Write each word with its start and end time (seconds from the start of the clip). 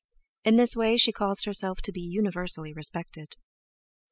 In 0.43 0.55
this 0.55 0.75
way 0.75 0.97
she 0.97 1.11
caused 1.11 1.45
herself 1.45 1.79
to 1.83 1.91
be 1.91 2.01
universally 2.01 2.73
respected. 2.73 3.35